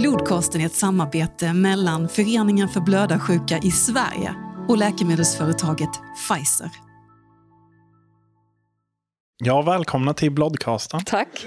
[0.00, 4.34] Blodkosten är ett samarbete mellan Föreningen för blödarsjuka i Sverige
[4.68, 6.70] och läkemedelsföretaget Pfizer.
[9.44, 11.00] Ja, välkomna till Blodcasten.
[11.04, 11.28] Tack.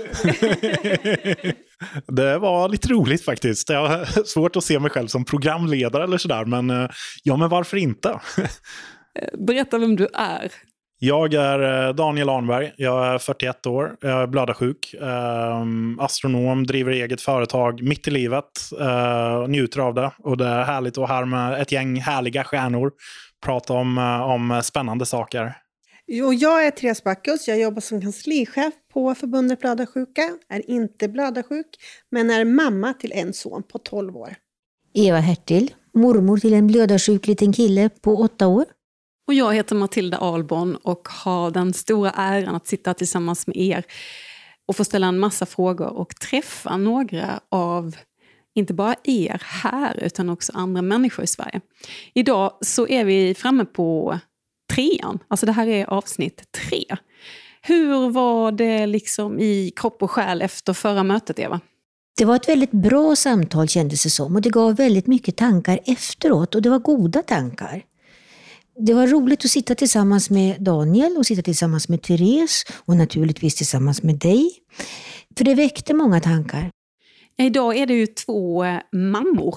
[2.08, 3.70] det var lite roligt faktiskt.
[3.70, 6.90] Jag har svårt att se mig själv som programledare eller sådär, men eh,
[7.24, 8.20] ja, men varför inte?
[9.48, 10.52] Berätta vem du är.
[11.02, 15.66] Jag är eh, Daniel Arnberg, jag är 41 år, jag är blödarsjuk, eh,
[16.00, 18.46] astronom, driver eget företag mitt i livet,
[18.80, 20.12] eh, njuter av det.
[20.18, 22.92] Och det är härligt att vara här med ett gäng härliga stjärnor,
[23.46, 25.54] prata om, eh, om spännande saker.
[26.26, 31.68] Och jag är Therese Backus, jag jobbar som kanslichef på förbundet blödarsjuka, är inte blödarsjuk,
[32.12, 34.36] men är mamma till en son på 12 år.
[34.94, 38.66] Eva Hertil, mormor till en blödarsjuk liten kille på 8 år.
[39.30, 43.84] Och jag heter Matilda Alborn och har den stora äran att sitta tillsammans med er
[44.68, 47.96] och få ställa en massa frågor och träffa några av,
[48.56, 51.62] inte bara er här, utan också andra människor i Sverige.
[52.14, 54.20] Idag så är vi framme på
[54.74, 56.86] trean, alltså det här är avsnitt tre.
[57.62, 61.60] Hur var det liksom i kropp och själ efter förra mötet, Eva?
[62.18, 65.80] Det var ett väldigt bra samtal kändes det som och det gav väldigt mycket tankar
[65.86, 67.86] efteråt och det var goda tankar.
[68.82, 73.56] Det var roligt att sitta tillsammans med Daniel och sitta tillsammans med Therese och naturligtvis
[73.56, 74.52] tillsammans med dig.
[75.38, 76.72] För det väckte många tankar.
[77.38, 79.56] Idag är det ju två eh, mammor.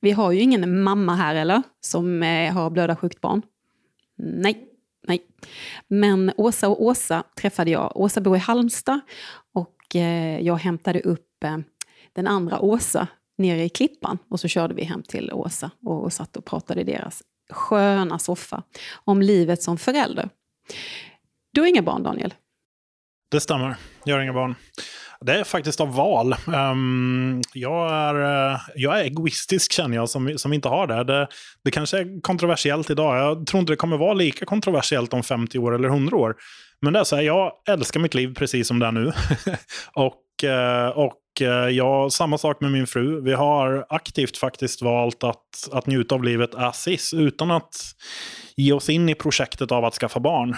[0.00, 3.42] Vi har ju ingen mamma här eller, som eh, har har blödarsjukt barn.
[4.16, 4.68] Nej,
[5.06, 5.22] nej.
[5.88, 7.96] Men Åsa och Åsa träffade jag.
[7.96, 9.00] Åsa bor i Halmstad
[9.54, 11.44] och eh, jag hämtade upp
[12.12, 13.08] den andra Åsa
[13.38, 16.84] nere i Klippan och så körde vi hem till Åsa och satt och pratade i
[16.84, 18.62] deras sköna soffa
[19.04, 20.28] om livet som förälder.
[21.52, 22.34] Du har inga barn, Daniel?
[23.30, 23.76] Det stämmer.
[24.04, 24.54] Jag har inga barn.
[25.20, 26.34] Det är faktiskt av val.
[26.46, 28.14] Um, jag, är,
[28.52, 31.04] eh, jag är egoistisk känner jag som, som inte har det.
[31.04, 31.28] det.
[31.64, 31.70] det.
[31.70, 33.16] kanske är kontroversiellt idag.
[33.16, 36.36] Jag tror inte det kommer vara lika kontroversiellt om 50 år eller 100 år.
[36.80, 39.12] Men det är så här, jag älskar mitt liv precis som det är nu.
[39.94, 43.20] och, eh, och Eh, ja, samma sak med min fru.
[43.20, 47.74] Vi har aktivt faktiskt valt att, att njuta av livet as is, utan att
[48.56, 50.56] ge oss in i projektet av att skaffa barn.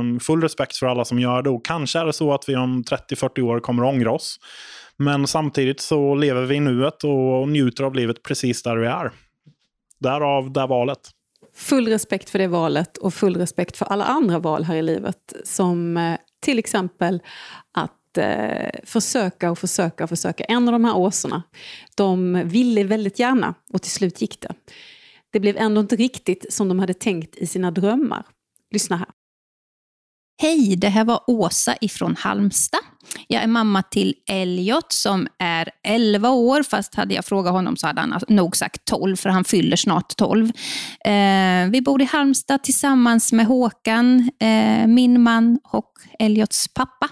[0.00, 2.56] Um, full respekt för alla som gör det och kanske är det så att vi
[2.56, 4.36] om 30-40 år kommer att ångra oss.
[4.96, 9.12] Men samtidigt så lever vi i nuet och njuter av livet precis där vi är.
[9.98, 11.10] Därav det valet.
[11.54, 15.16] Full respekt för det valet och full respekt för alla andra val här i livet.
[15.44, 17.22] Som eh, till exempel
[17.74, 20.44] att eh, försöka och försöka och försöka.
[20.44, 21.42] En av de här åsorna,
[21.94, 24.54] de ville väldigt gärna och till slut gick det.
[25.32, 28.24] Det blev ändå inte riktigt som de hade tänkt i sina drömmar.
[28.70, 29.08] Lyssna här.
[30.42, 32.80] Hej, det här var Åsa ifrån Halmstad.
[33.28, 37.86] Jag är mamma till Elliot som är 11 år, fast hade jag frågat honom så
[37.86, 40.50] hade han nog sagt 12, för han fyller snart 12.
[41.04, 47.08] Eh, vi bor i Halmstad tillsammans med Håkan, eh, min man och Elliots pappa.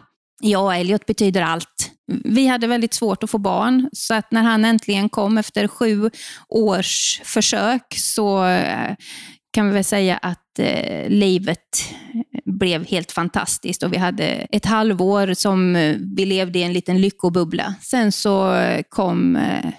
[0.46, 1.90] Ja, Elliot betyder allt.
[2.24, 6.10] Vi hade väldigt svårt att få barn, så att när han äntligen kom efter sju
[6.48, 8.94] års försök så eh,
[9.52, 11.94] kan vi väl säga att eh, livet
[12.44, 17.00] blev helt fantastiskt och vi hade ett halvår som eh, vi levde i en liten
[17.00, 17.74] lyckobubbla.
[17.80, 19.70] Sen så eh, kom eh,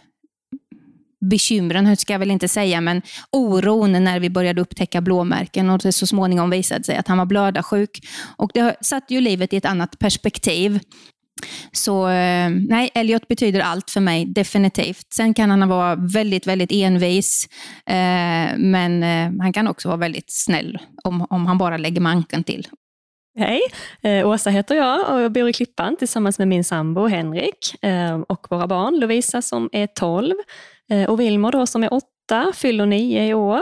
[1.29, 5.91] bekymren, ska jag väl inte säga, men oron när vi började upptäcka blåmärken och det
[5.91, 7.99] så småningom visade sig att han var blödarsjuk.
[8.37, 10.79] Och det satte ju livet i ett annat perspektiv.
[11.71, 15.13] Så eh, nej, Elliot betyder allt för mig, definitivt.
[15.13, 17.47] Sen kan han vara väldigt, väldigt envis,
[17.85, 22.43] eh, men eh, han kan också vara väldigt snäll om, om han bara lägger manken
[22.43, 22.67] till.
[23.37, 23.61] Hej,
[24.01, 28.19] eh, Åsa heter jag och jag bor i Klippan tillsammans med min sambo Henrik eh,
[28.19, 30.33] och våra barn Lovisa som är 12
[31.07, 33.61] och Wilmer då som är åtta, fyller nio i år.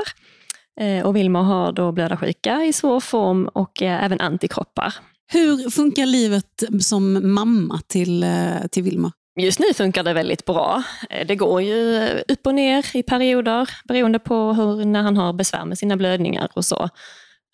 [0.80, 4.94] Eh, och Wilmer har då blödarsjuka i svår form och även antikroppar.
[5.32, 9.12] Hur funkar livet som mamma till, eh, till Wilmer?
[9.40, 10.84] Just nu funkar det väldigt bra.
[11.28, 15.66] Det går ju upp och ner i perioder beroende på hur, när han har besvär
[15.66, 16.90] med sina blödningar och så.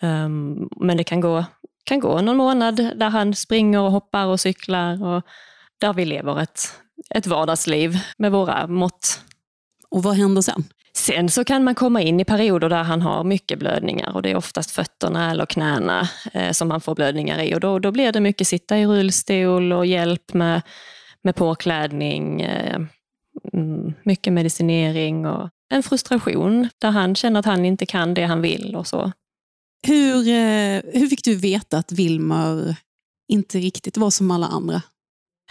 [0.02, 1.46] Um, men det kan gå,
[1.84, 5.24] kan gå någon månad där han springer och hoppar och cyklar och
[5.78, 6.60] där vi lever ett,
[7.16, 9.22] ett vardagsliv med våra mått
[9.92, 10.64] och vad händer sen?
[10.94, 14.32] Sen så kan man komma in i perioder där han har mycket blödningar och det
[14.32, 17.56] är oftast fötterna eller knäna eh, som han får blödningar i.
[17.56, 20.62] Och då, då blir det mycket sitta i rullstol och hjälp med,
[21.24, 22.82] med påklädning, eh,
[23.54, 28.42] mm, mycket medicinering och en frustration där han känner att han inte kan det han
[28.42, 29.12] vill och så.
[29.88, 32.76] Hur, eh, hur fick du veta att Wilmer
[33.28, 34.82] inte riktigt var som alla andra?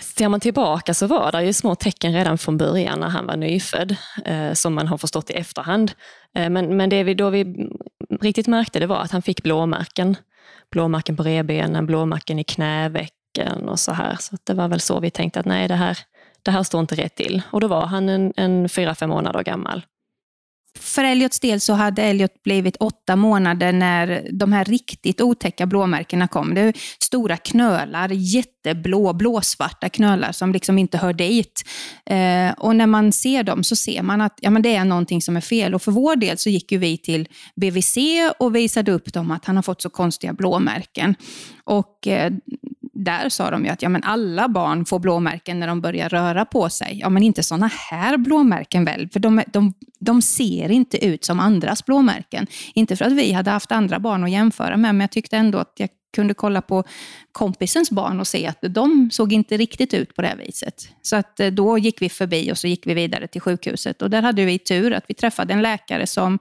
[0.00, 3.36] Ser man tillbaka så var det ju små tecken redan från början när han var
[3.36, 5.92] nyfödd, eh, som man har förstått i efterhand.
[6.34, 7.68] Eh, men, men det vi då vi
[8.20, 10.16] riktigt märkte det var att han fick blåmärken.
[10.70, 14.16] Blåmärken på revbenen, blåmärken i knävecken och så här.
[14.20, 15.98] Så det var väl så vi tänkte att nej, det här,
[16.42, 17.42] det här står inte rätt till.
[17.50, 19.82] Och då var han en, en fyra, fem månader gammal.
[20.80, 26.28] För Elliots del så hade Elliot blivit åtta månader när de här riktigt otäcka blåmärkena
[26.28, 26.54] kom.
[26.54, 31.62] Det är stora knölar, jätteblå, blåsvarta knölar som liksom inte hör dit.
[32.06, 35.22] Eh, och när man ser dem så ser man att ja, men det är någonting
[35.22, 35.74] som är fel.
[35.74, 37.96] Och för vår del så gick ju vi till BVC
[38.38, 41.14] och visade upp dem att han har fått så konstiga blåmärken.
[41.64, 42.32] Och eh,
[43.04, 46.44] där sa de ju att ja, men alla barn får blåmärken när de börjar röra
[46.44, 46.98] på sig.
[47.02, 49.08] Ja, men inte sådana här blåmärken väl?
[49.08, 52.46] För de, de, de ser inte ut som andras blåmärken.
[52.74, 55.58] Inte för att vi hade haft andra barn att jämföra med, men jag tyckte ändå
[55.58, 56.84] att jag kunde kolla på
[57.32, 60.88] kompisens barn och se att de såg inte riktigt ut på det här viset.
[61.02, 64.02] Så att eh, då gick vi förbi och så gick vi vidare till sjukhuset.
[64.02, 66.38] Och där hade vi tur att vi träffade en läkare som,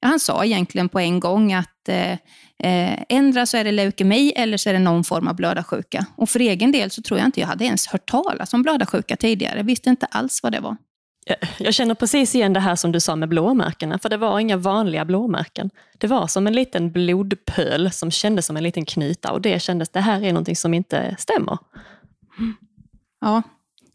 [0.00, 2.18] ja, han sa egentligen på en gång att eh,
[2.62, 6.06] Eh, ändra så är det leukemi eller så är det någon form av blödarsjuka.
[6.16, 9.16] Och för egen del så tror jag inte jag hade ens hört talas om blödarsjuka
[9.16, 9.56] tidigare.
[9.56, 10.76] Jag visste inte alls vad det var.
[11.58, 14.56] Jag känner precis igen det här som du sa med blåmärkena, för det var inga
[14.56, 15.70] vanliga blåmärken.
[15.98, 19.88] Det var som en liten blodpöl som kändes som en liten knyta och det kändes,
[19.88, 21.58] det här är någonting som inte stämmer.
[23.20, 23.42] Ja,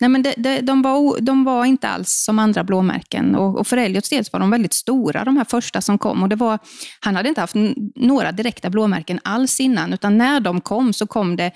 [0.03, 3.35] Nej, men det, det, de, var, de var inte alls som andra blåmärken.
[3.35, 6.23] Och, och för Elliots del var de väldigt stora, de här första som kom.
[6.23, 6.59] Och det var,
[6.99, 7.55] han hade inte haft
[7.95, 11.51] några direkta blåmärken alls innan, utan när de kom så kom det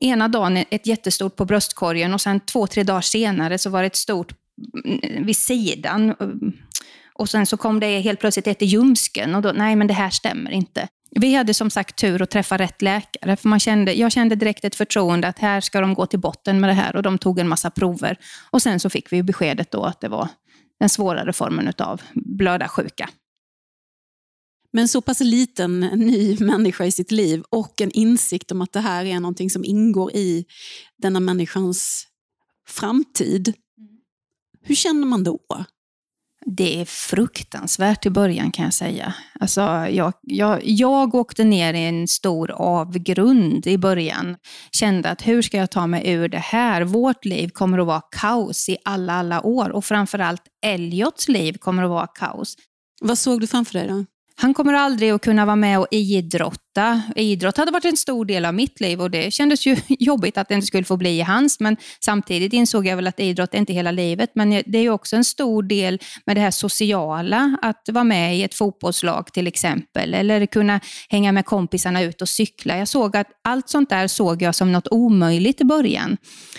[0.00, 3.86] ena dagen ett jättestort på bröstkorgen och sen två, tre dagar senare så var det
[3.86, 4.32] ett stort
[4.84, 6.14] mm, vid sidan.
[7.14, 9.94] Och sen så kom det helt plötsligt ett i ljumsken och då, nej men det
[9.94, 10.88] här stämmer inte.
[11.10, 13.36] Vi hade som sagt tur att träffa rätt läkare.
[13.36, 16.60] För man kände, jag kände direkt ett förtroende att här ska de gå till botten
[16.60, 16.96] med det här.
[16.96, 18.18] Och de tog en massa prover.
[18.50, 20.28] Och sen så fick vi beskedet då att det var
[20.80, 23.08] den svårare formen av blödarsjuka.
[24.72, 28.80] Men så pass liten ny människa i sitt liv och en insikt om att det
[28.80, 30.44] här är någonting som ingår i
[30.96, 32.06] denna människans
[32.68, 33.54] framtid.
[34.62, 35.40] Hur känner man då?
[36.48, 39.14] Det är fruktansvärt i början kan jag säga.
[39.40, 39.60] Alltså,
[39.90, 44.36] jag, jag, jag åkte ner i en stor avgrund i början.
[44.72, 46.82] Kände att hur ska jag ta mig ur det här?
[46.82, 49.70] Vårt liv kommer att vara kaos i alla, alla år.
[49.70, 52.54] Och framförallt Elliots liv kommer att vara kaos.
[53.00, 54.04] Vad såg du framför dig då?
[54.38, 57.02] Han kommer aldrig att kunna vara med och idrotta.
[57.16, 60.48] Idrott hade varit en stor del av mitt liv och det kändes ju jobbigt att
[60.48, 61.60] det inte skulle få bli i hans.
[61.60, 64.30] Men samtidigt insåg jag väl att idrott är inte hela livet.
[64.34, 68.36] Men det är ju också en stor del med det här sociala, att vara med
[68.36, 70.14] i ett fotbollslag till exempel.
[70.14, 72.78] Eller kunna hänga med kompisarna ut och cykla.
[72.78, 76.16] Jag såg att allt sånt där såg jag som något omöjligt i början.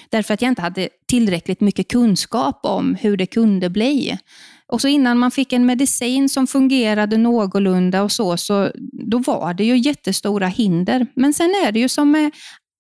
[0.09, 4.17] Därför att jag inte hade tillräckligt mycket kunskap om hur det kunde bli.
[4.67, 9.53] Och så innan man fick en medicin som fungerade någorlunda och så, så då var
[9.53, 11.07] det ju jättestora hinder.
[11.15, 12.31] Men sen är det ju som med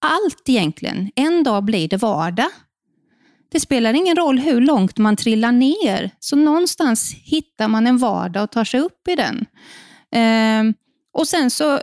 [0.01, 1.11] allt egentligen.
[1.15, 2.49] En dag blir det vardag.
[3.51, 8.43] Det spelar ingen roll hur långt man trillar ner, så någonstans hittar man en vardag
[8.43, 9.45] och tar sig upp i den.
[10.11, 10.73] Eh,
[11.13, 11.79] och sen så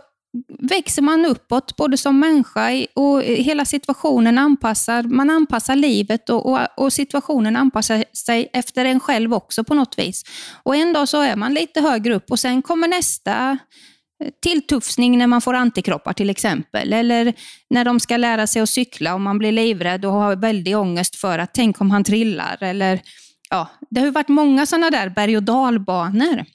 [0.59, 6.59] växer man uppåt, både som människa och hela situationen anpassar, man anpassar livet och, och,
[6.77, 10.23] och, situationen anpassar sig efter en själv också på något vis.
[10.63, 13.57] Och en dag så är man lite högre upp och sen kommer nästa
[14.23, 16.93] eh, tilltufsning när man får antikroppar till exempel.
[16.93, 17.33] Eller
[17.69, 21.15] när de ska lära sig att cykla och man blir livrädd och har väldig ångest
[21.15, 22.63] för att tänk om han trillar.
[22.63, 23.01] Eller,
[23.49, 26.45] ja, det har varit många sådana där berg och dalbanor.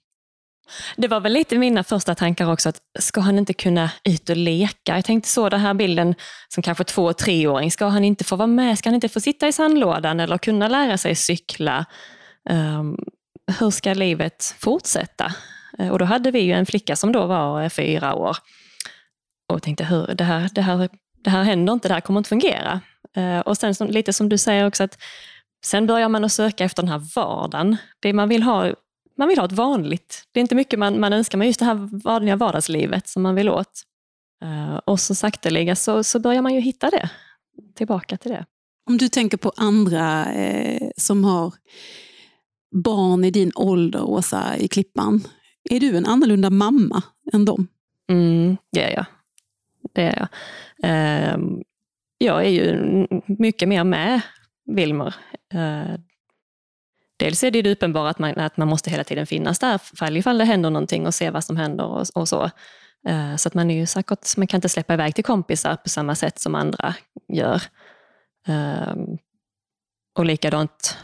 [0.96, 4.36] Det var väl lite mina första tankar också, att ska han inte kunna ut och
[4.36, 4.96] leka?
[4.96, 6.14] Jag tänkte så, den här bilden
[6.48, 8.78] som kanske två och treåring, ska han inte få vara med?
[8.78, 11.86] Ska han inte få sitta i sandlådan eller kunna lära sig cykla?
[12.50, 12.98] Um,
[13.58, 15.34] hur ska livet fortsätta?
[15.78, 18.36] Eh, och då hade vi ju en flicka som då var eh, fyra år
[19.52, 20.88] och tänkte, hur, det, här, det, här,
[21.24, 22.80] det här händer inte, det här kommer inte fungera.
[23.18, 24.98] Uh, och sen som, lite som du säger också, att
[25.64, 27.76] sen börjar man att söka efter den här vardagen.
[28.00, 28.72] Det man vill ha
[29.20, 30.24] man vill ha ett vanligt.
[30.32, 33.34] Det är inte mycket man, man önskar, men just det här vanliga vardagslivet som man
[33.34, 33.82] vill åt.
[34.44, 37.10] Uh, och så sakteliga så, så börjar man ju hitta det,
[37.74, 38.46] tillbaka till det.
[38.86, 41.54] Om du tänker på andra eh, som har
[42.84, 45.24] barn i din ålder, Åsa, i Klippan.
[45.70, 47.68] Är du en annorlunda mamma än dem?
[48.10, 49.06] Mm, det är jag.
[49.94, 50.28] Det är jag.
[50.90, 51.60] Uh,
[52.18, 54.20] jag är ju mycket mer med
[54.66, 55.14] Wilmer.
[55.54, 56.00] Uh,
[57.20, 60.16] dels är det ju uppenbart att man, att man måste hela tiden finnas där för
[60.16, 62.50] ifall det händer någonting och se vad som händer och, och så.
[63.08, 65.88] Eh, så att man är ju säkert, man kan inte släppa iväg till kompisar på
[65.88, 66.94] samma sätt som andra
[67.28, 67.62] gör.
[68.46, 69.18] Ehm,
[70.18, 70.96] och likadant,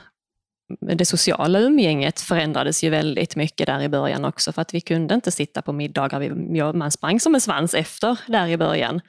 [0.81, 5.15] det sociala umgänget förändrades ju väldigt mycket där i början också, för att vi kunde
[5.15, 6.73] inte sitta på middagar.
[6.73, 9.01] Man sprang som en svans efter där i början,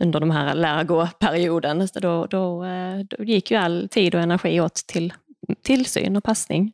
[0.00, 0.84] under de här lära
[2.00, 5.12] Då, då, eh, då gick ju all tid och energi åt till
[5.62, 6.72] tillsyn och passning.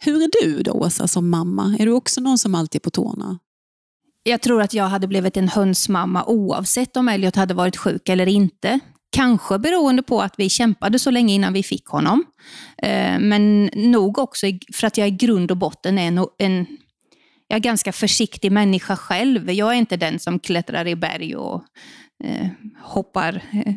[0.00, 1.76] Hur är du då, Åsa, som mamma?
[1.78, 3.38] Är du också någon som alltid är på tårna?
[4.22, 8.28] Jag tror att jag hade blivit en hönsmamma oavsett om Elliot hade varit sjuk eller
[8.28, 8.80] inte.
[9.10, 12.24] Kanske beroende på att vi kämpade så länge innan vi fick honom.
[12.82, 16.66] Eh, men nog också för att jag i grund och botten är en, en
[17.48, 19.50] jag är ganska försiktig människa själv.
[19.50, 21.62] Jag är inte den som klättrar i berg och
[22.24, 22.46] eh,
[22.82, 23.74] hoppar eh,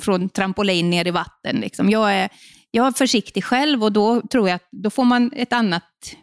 [0.00, 1.56] från trampolin ner i vatten.
[1.56, 1.90] Liksom.
[1.90, 2.28] Jag, är,
[2.70, 6.16] jag är försiktig själv och då tror jag att då får man ett annat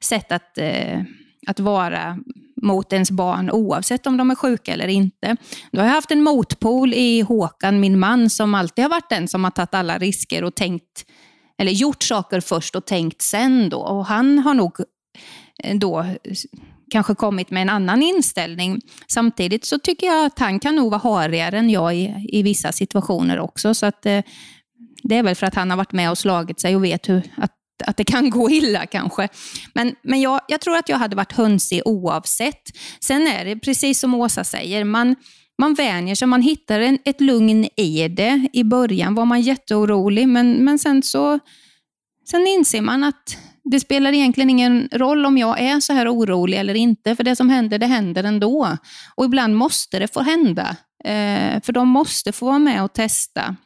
[0.00, 1.00] sätt att, eh,
[1.46, 2.18] att vara
[2.62, 5.36] mot ens barn oavsett om de är sjuka eller inte.
[5.72, 9.28] Då har jag haft en motpol i Håkan, min man, som alltid har varit den
[9.28, 11.04] som har tagit alla risker och tänkt,
[11.58, 13.68] eller gjort saker först och tänkt sen.
[13.68, 13.78] Då.
[13.78, 14.80] Och han har nog
[15.64, 16.06] eh, då
[16.90, 18.80] kanske kommit med en annan inställning.
[19.06, 22.72] Samtidigt så tycker jag att han kan nog vara harigare än jag i, i vissa
[22.72, 23.74] situationer också.
[23.74, 24.22] Så att, eh,
[25.02, 27.22] det är väl för att han har varit med och slagit sig och vet hur,
[27.36, 27.54] att
[27.86, 29.28] att det kan gå illa kanske.
[29.74, 32.62] Men, men jag, jag tror att jag hade varit hönsig oavsett.
[33.00, 35.16] Sen är det precis som Åsa säger, man,
[35.58, 38.48] man vänjer sig, man hittar en, ett lugn i det.
[38.52, 41.38] I början var man jätteorolig, men, men sen så
[42.30, 43.38] sen inser man att
[43.70, 47.36] det spelar egentligen ingen roll om jag är så här orolig eller inte, för det
[47.36, 48.76] som händer, det händer ändå.
[49.14, 53.56] Och ibland måste det få hända, eh, för de måste få vara med och testa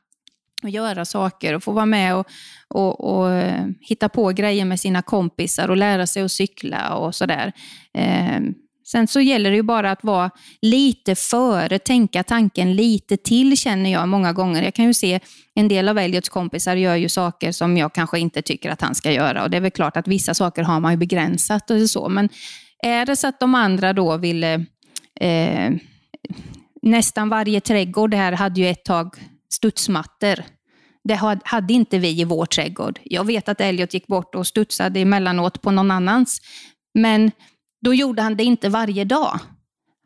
[0.62, 2.26] och göra saker och få vara med och,
[2.68, 7.14] och, och eh, hitta på grejer med sina kompisar och lära sig att cykla och
[7.14, 7.52] sådär.
[7.94, 8.40] Eh,
[8.84, 10.30] Sen så gäller det ju bara att vara
[10.62, 14.62] lite före, tänka tanken lite till känner jag många gånger.
[14.62, 15.20] Jag kan ju se
[15.54, 18.94] en del av Elliots kompisar gör ju saker som jag kanske inte tycker att han
[18.94, 21.90] ska göra och det är väl klart att vissa saker har man ju begränsat och
[21.90, 22.28] så, men
[22.82, 25.70] är det så att de andra då vill eh,
[26.82, 29.16] nästan varje trädgård här hade ju ett tag
[29.52, 30.44] studsmattor.
[31.04, 33.00] Det hade inte vi i vår trädgård.
[33.04, 36.40] Jag vet att Elliot gick bort och studsade emellanåt på någon annans.
[36.94, 37.30] Men
[37.82, 39.40] då gjorde han det inte varje dag.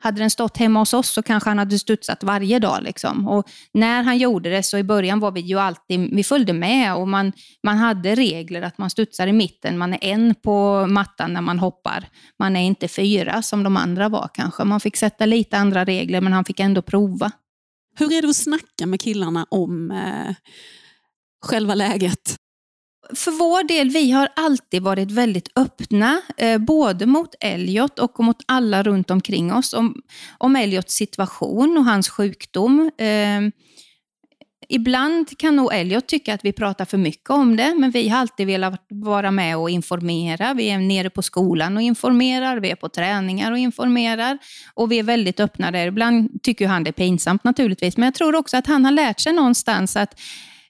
[0.01, 2.83] Hade den stått hemma hos oss så kanske han hade studsat varje dag.
[2.83, 3.29] Liksom.
[3.29, 6.97] Och när han gjorde det så i början var vi ju alltid, vi följde med
[6.97, 9.79] och man, man hade regler att man studsar i mitten.
[9.79, 12.09] Man är en på mattan när man hoppar.
[12.39, 14.65] Man är inte fyra som de andra var kanske.
[14.65, 17.31] Man fick sätta lite andra regler men han fick ändå prova.
[17.99, 20.35] Hur är det att snacka med killarna om eh,
[21.47, 22.37] själva läget?
[23.15, 28.37] För vår del, vi har alltid varit väldigt öppna, eh, både mot Elliot och mot
[28.47, 30.03] alla runt omkring oss, om,
[30.39, 32.91] om Elliots situation och hans sjukdom.
[32.99, 33.41] Eh,
[34.69, 38.19] Ibland kan nog Elliot tycka att vi pratar för mycket om det, men vi har
[38.19, 40.55] alltid velat vara med och informera.
[40.55, 44.39] Vi är nere på skolan och informerar, vi är på träningar och informerar.
[44.75, 45.87] Och vi är väldigt öppna där.
[45.87, 49.21] Ibland tycker han det är pinsamt naturligtvis, men jag tror också att han har lärt
[49.21, 50.21] sig någonstans att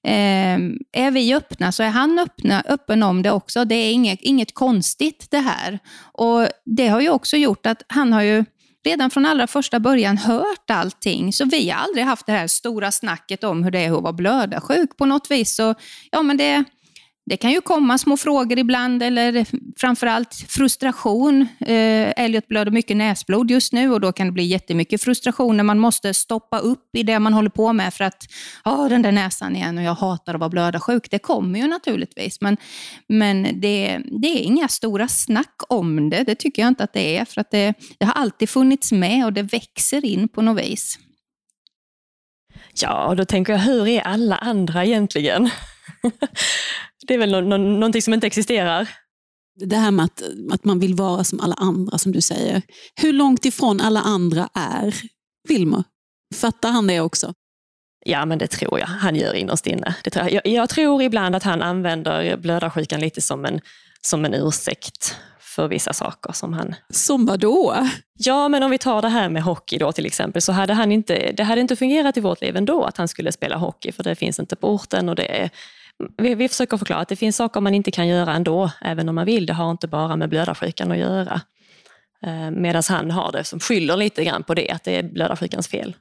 [0.06, 0.58] eh,
[0.92, 3.64] är vi öppna så är han öppna, öppen om det också.
[3.64, 5.78] Det är inget, inget konstigt det här.
[6.12, 8.44] Och Det har ju också gjort att han har ju
[8.86, 11.32] redan från allra första början hört allting.
[11.32, 14.12] Så vi har aldrig haft det här stora snacket om hur det är att vara
[14.12, 15.56] blödarsjuk på något vis.
[15.56, 15.75] Så,
[16.10, 16.64] ja, men det,
[17.26, 19.47] det kan ju komma små frågor ibland, eller
[19.80, 21.42] framförallt frustration.
[21.61, 25.64] Eh, Elliot blöder mycket näsblod just nu och då kan det bli jättemycket frustration när
[25.64, 28.25] man måste stoppa upp i det man håller på med för att,
[28.64, 31.11] ja den där näsan igen och jag hatar att vara blödarsjuk.
[31.11, 32.56] Det kommer ju naturligtvis, men,
[33.09, 36.25] men det, det är inga stora snack om det.
[36.25, 39.25] Det tycker jag inte att det är, för att det, det har alltid funnits med
[39.25, 40.99] och det växer in på något vis.
[42.83, 45.50] Ja, då tänker jag, hur är alla andra egentligen?
[47.06, 48.88] det är väl no no någonting som inte existerar.
[49.60, 50.22] Det här med att,
[50.52, 52.62] att man vill vara som alla andra, som du säger.
[53.00, 54.94] Hur långt ifrån alla andra är
[55.48, 55.84] Wilmer?
[56.34, 57.34] Fattar han det också?
[58.04, 59.94] Ja, men det tror jag han gör innerst inne.
[60.04, 60.32] Det tror jag.
[60.32, 63.60] Jag, jag tror ibland att han använder blödarsjukan lite som en,
[64.00, 65.16] som en ursäkt
[65.56, 66.75] för vissa saker som han...
[66.90, 67.88] Som vad då?
[68.18, 70.92] Ja, men om vi tar det här med hockey då till exempel, så hade han
[70.92, 74.02] inte, det hade inte fungerat i vårt liv ändå att han skulle spela hockey, för
[74.02, 75.50] det finns inte på orten och det är
[76.18, 79.14] vi, vi försöker förklara att det finns saker man inte kan göra ändå, även om
[79.14, 79.46] man vill.
[79.46, 81.40] Det har inte bara med blödarsjukan att göra.
[82.22, 85.68] Eh, Medan han har det som skyller lite grann på det, att det är blödarsjukans
[85.68, 85.96] fel.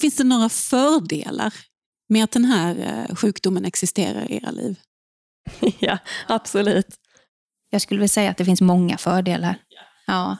[0.00, 1.54] Finns det några fördelar
[2.08, 2.76] med att den här
[3.10, 4.76] eh, sjukdomen existerar i era liv?
[5.78, 6.88] ja, absolut.
[7.70, 9.56] Jag skulle vilja säga att det finns många fördelar.
[10.06, 10.36] Ja.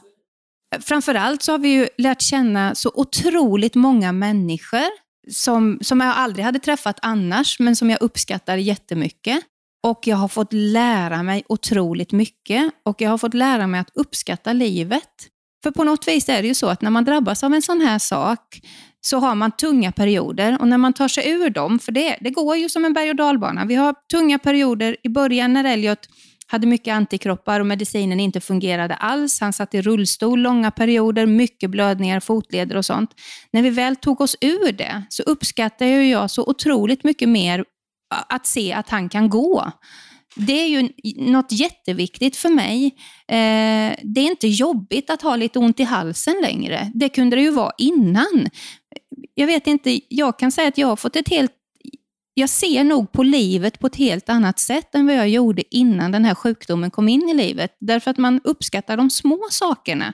[0.80, 6.44] Framförallt så har vi ju lärt känna så otroligt många människor som, som jag aldrig
[6.44, 9.40] hade träffat annars, men som jag uppskattar jättemycket.
[9.82, 13.90] Och jag har fått lära mig otroligt mycket och jag har fått lära mig att
[13.94, 15.28] uppskatta livet.
[15.62, 17.80] För på något vis är det ju så att när man drabbas av en sån
[17.80, 18.60] här sak
[19.00, 22.30] så har man tunga perioder och när man tar sig ur dem, för det, det
[22.30, 23.64] går ju som en berg och dalbana.
[23.64, 26.08] Vi har tunga perioder i början när Elliot
[26.46, 29.40] hade mycket antikroppar och medicinen inte fungerade alls.
[29.40, 33.10] Han satt i rullstol långa perioder, mycket blödningar, fotleder och sånt.
[33.52, 37.64] När vi väl tog oss ur det så uppskattar jag så otroligt mycket mer
[38.28, 39.72] att se att han kan gå.
[40.36, 42.86] Det är ju något jätteviktigt för mig.
[43.28, 46.90] Eh, det är inte jobbigt att ha lite ont i halsen längre.
[46.94, 48.48] Det kunde det ju vara innan.
[49.34, 51.52] Jag vet inte, jag kan säga att jag har fått ett helt
[52.34, 56.12] jag ser nog på livet på ett helt annat sätt än vad jag gjorde innan
[56.12, 57.76] den här sjukdomen kom in i livet.
[57.80, 60.12] Därför att man uppskattar de små sakerna.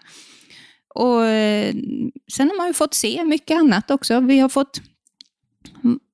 [0.95, 1.75] Och eh,
[2.33, 4.21] Sen har man ju fått se mycket annat också.
[4.21, 4.81] Vi har fått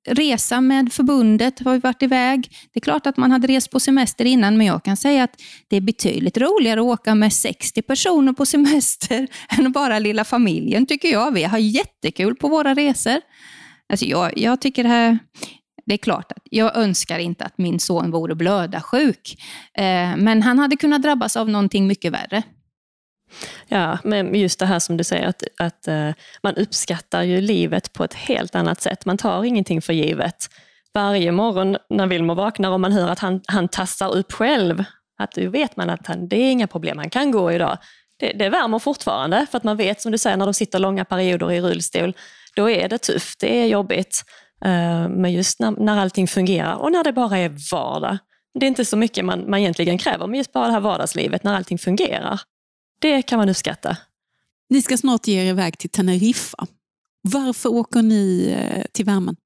[0.08, 2.48] resa med förbundet, har vi varit iväg.
[2.72, 5.42] Det är klart att man hade rest på semester innan, men jag kan säga att
[5.68, 10.86] det är betydligt roligare att åka med 60 personer på semester än bara lilla familjen,
[10.86, 11.32] tycker jag.
[11.32, 13.20] Vi har jättekul på våra resor.
[13.88, 15.18] Alltså jag, jag tycker det här,
[15.86, 19.42] det är klart att jag önskar inte att min son vore blödarsjuk,
[19.74, 22.42] eh, men han hade kunnat drabbas av någonting mycket värre.
[23.68, 26.10] Ja, men just det här som du säger, att, att uh,
[26.42, 29.06] man uppskattar ju livet på ett helt annat sätt.
[29.06, 30.50] Man tar ingenting för givet.
[30.94, 34.84] Varje morgon när Wilmer vaknar och man hör att han, han tassar upp själv,
[35.18, 37.78] att då vet man att han, det är inga problem, han kan gå idag.
[38.18, 41.04] Det, det värmer fortfarande, för att man vet, som du säger, när de sitter långa
[41.04, 42.16] perioder i rullstol,
[42.56, 44.24] då är det tufft, det är jobbigt.
[44.64, 48.18] Uh, men just när, när allting fungerar och när det bara är vardag.
[48.60, 51.44] Det är inte så mycket man, man egentligen kräver, men just bara det här vardagslivet,
[51.44, 52.40] när allting fungerar.
[52.98, 53.96] Det kan man uppskatta.
[54.68, 56.66] Ni ska snart ge er iväg till Teneriffa.
[57.22, 59.36] Varför åker ni eh, till värmen?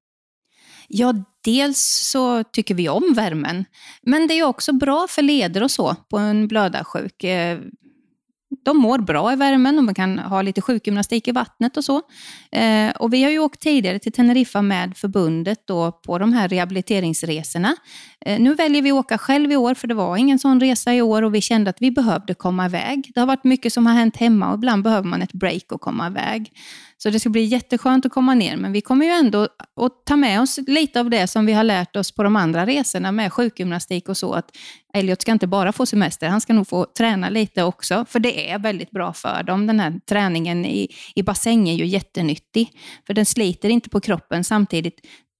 [0.87, 3.65] Ja, dels så tycker vi om värmen,
[4.01, 7.23] men det är också bra för leder och så på en blödarsjuk.
[8.63, 12.01] De mår bra i värmen och man kan ha lite sjukgymnastik i vattnet och så.
[12.51, 16.47] Eh, och vi har ju åkt tidigare till Teneriffa med förbundet då på de här
[16.47, 17.75] rehabiliteringsresorna.
[18.25, 20.93] Eh, nu väljer vi att åka själv i år, för det var ingen sån resa
[20.93, 23.11] i år och vi kände att vi behövde komma iväg.
[23.13, 25.81] Det har varit mycket som har hänt hemma och ibland behöver man ett break och
[25.81, 26.51] komma iväg.
[27.03, 29.43] Så det ska bli jätteskönt att komma ner, men vi kommer ju ändå
[29.81, 32.65] att ta med oss lite av det som vi har lärt oss på de andra
[32.65, 34.33] resorna med sjukgymnastik och så.
[34.33, 34.57] Att
[34.93, 38.51] Elliot ska inte bara få semester, han ska nog få träna lite också, för det
[38.51, 39.67] är väldigt bra för dem.
[39.67, 42.69] Den här träningen i, i bassäng är ju jättenyttig,
[43.07, 44.99] för den sliter inte på kroppen samtidigt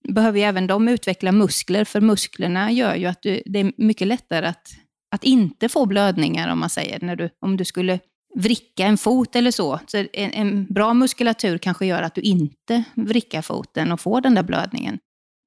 [0.09, 4.07] behöver ju även de utveckla muskler, för musklerna gör ju att du, det är mycket
[4.07, 4.67] lättare att,
[5.11, 7.99] att inte få blödningar, om man säger, när du, om du skulle
[8.35, 9.79] vricka en fot eller så.
[9.87, 14.35] så en, en bra muskulatur kanske gör att du inte vrickar foten och får den
[14.35, 14.99] där blödningen.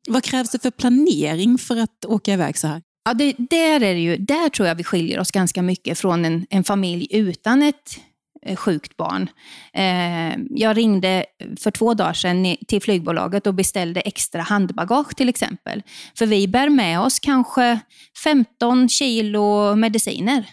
[0.09, 2.83] Vad krävs det för planering för att åka iväg så här?
[3.05, 6.25] Ja, det, där, är det ju, där tror jag vi skiljer oss ganska mycket från
[6.25, 7.99] en, en familj utan ett
[8.47, 9.29] Eh, sjukt barn.
[9.73, 11.25] Eh, jag ringde
[11.61, 15.83] för två dagar sedan till flygbolaget och beställde extra handbagage till exempel.
[16.19, 17.81] För vi bär med oss kanske
[18.25, 20.47] 15 kilo mediciner.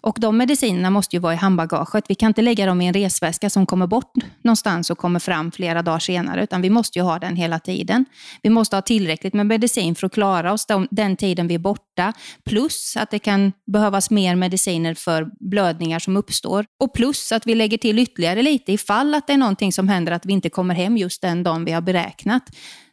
[0.00, 2.04] Och de medicinerna måste ju vara i handbagaget.
[2.08, 5.52] Vi kan inte lägga dem i en resväska som kommer bort någonstans och kommer fram
[5.52, 8.04] flera dagar senare, utan vi måste ju ha den hela tiden.
[8.42, 12.12] Vi måste ha tillräckligt med medicin för att klara oss den tiden vi är borta,
[12.44, 16.66] plus att det kan behövas mer mediciner för blödningar som uppstår.
[16.80, 20.12] Och plus att vi lägger till ytterligare lite ifall att det är någonting som händer
[20.12, 22.42] att vi inte kommer hem just den dagen vi har beräknat.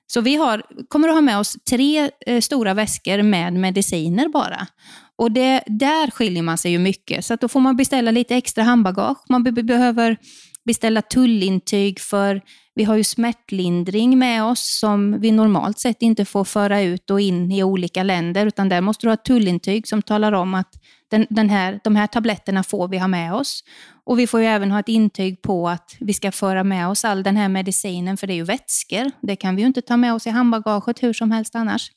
[0.07, 4.67] Så vi har, kommer att ha med oss tre eh, stora väskor med mediciner bara.
[5.17, 7.25] Och det, där skiljer man sig ju mycket.
[7.25, 9.17] Så då får man beställa lite extra handbagage.
[9.29, 10.17] Man be behöver
[10.65, 12.41] beställa tullintyg för
[12.75, 17.21] vi har ju smärtlindring med oss som vi normalt sett inte får föra ut och
[17.21, 20.69] in i olika länder, utan där måste du ha ett tullintyg som talar om att
[21.11, 23.63] den, den här, de här tabletterna får vi ha med oss.
[24.05, 27.05] Och vi får ju även ha ett intyg på att vi ska föra med oss
[27.05, 29.11] all den här medicinen, för det är ju vätskor.
[29.21, 31.91] Det kan vi ju inte ta med oss i handbagaget hur som helst annars.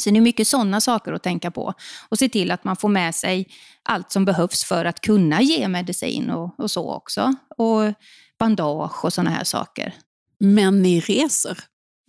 [0.00, 1.74] Så det är mycket sådana saker att tänka på.
[2.08, 3.48] Och se till att man får med sig
[3.82, 7.34] allt som behövs för att kunna ge medicin och, och så också.
[7.56, 7.94] Och
[8.38, 9.94] bandage och sådana här saker.
[10.40, 11.58] Men ni reser?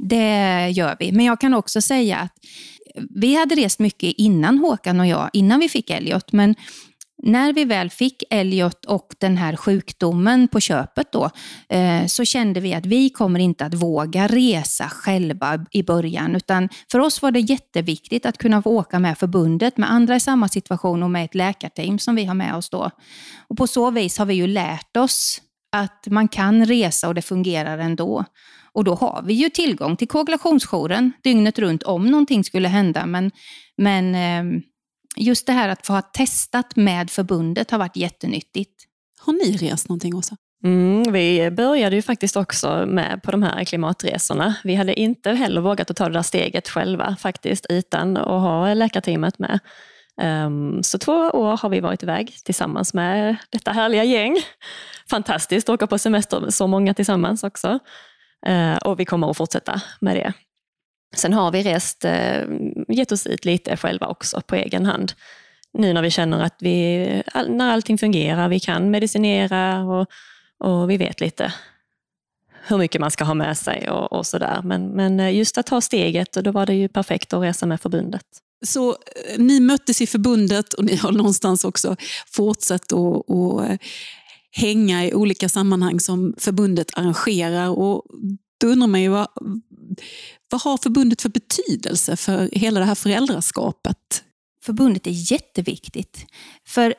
[0.03, 1.11] Det gör vi.
[1.11, 2.31] Men jag kan också säga att
[3.09, 6.31] vi hade rest mycket innan Håkan och jag, innan vi fick Elliot.
[6.31, 6.55] Men
[7.25, 11.29] när vi väl fick Elliot och den här sjukdomen på köpet då,
[11.69, 16.35] eh, så kände vi att vi kommer inte att våga resa själva i början.
[16.35, 20.19] Utan för oss var det jätteviktigt att kunna få åka med förbundet med andra i
[20.19, 22.89] samma situation och med ett läkarteam som vi har med oss då.
[23.47, 27.21] Och på så vis har vi ju lärt oss att man kan resa och det
[27.21, 28.25] fungerar ändå.
[28.73, 33.05] Och då har vi ju tillgång till koagulationsjouren dygnet runt om någonting skulle hända.
[33.05, 33.31] Men,
[33.77, 34.61] men ehm,
[35.15, 38.83] just det här att få ha testat med förbundet har varit jättenyttigt.
[39.19, 40.37] Har ni rest någonting Åsa?
[40.63, 44.55] Mm, vi började ju faktiskt också med på de här klimatresorna.
[44.63, 48.73] Vi hade inte heller vågat att ta det där steget själva faktiskt, utan att ha
[48.73, 49.59] läkarteamet med.
[50.21, 54.37] Um, så två år har vi varit iväg tillsammans med detta härliga gäng.
[55.09, 57.79] Fantastiskt att åka på semester så många tillsammans också.
[58.49, 60.33] Uh, och vi kommer att fortsätta med det.
[61.13, 62.43] Sen har vi rest, eh,
[62.87, 65.13] gett oss ut lite själva också på egen hand.
[65.73, 67.05] Nu när vi känner att vi,
[67.47, 70.07] när allting fungerar, vi kan medicinera och
[70.63, 71.53] och vi vet lite
[72.67, 74.61] hur mycket man ska ha med sig och, och sådär.
[74.63, 77.65] Men, men eh, just att ta steget, och då var det ju perfekt att resa
[77.65, 78.25] med förbundet.
[78.65, 78.95] Så eh,
[79.37, 81.95] ni möttes i förbundet och ni har någonstans också
[82.27, 83.81] fortsatt att, att
[84.51, 87.69] hänga i olika sammanhang som förbundet arrangerar.
[87.69, 88.03] Och
[88.57, 89.27] då undrar man ju vad,
[90.49, 94.23] vad har förbundet för betydelse för hela det här föräldraskapet?
[94.63, 96.25] Förbundet är jätteviktigt.
[96.67, 96.95] För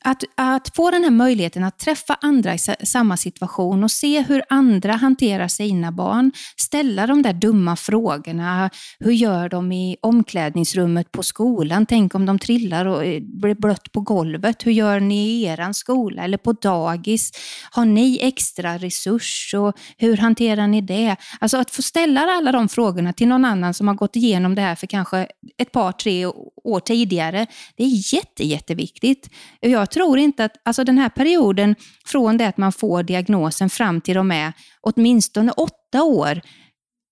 [0.00, 4.42] att, att få den här möjligheten att träffa andra i samma situation och se hur
[4.48, 8.70] andra hanterar sina barn, ställa de där dumma frågorna.
[8.98, 11.86] Hur gör de i omklädningsrummet på skolan?
[11.86, 14.66] Tänk om de trillar och eh, blir blött på golvet.
[14.66, 17.30] Hur gör ni i er skola eller på dagis?
[17.70, 21.16] Har ni extra resurs och hur hanterar ni det?
[21.40, 24.62] Alltså att få ställa alla de frågorna till någon annan som har gått igenom det
[24.62, 25.26] här för kanske
[25.58, 26.26] ett par, tre
[26.64, 27.46] år tidigare.
[27.76, 29.30] Det är jätte, jätteviktigt.
[29.60, 31.74] Jag tror inte att alltså den här perioden
[32.06, 36.40] från det att man får diagnosen fram till de är åtminstone åtta år,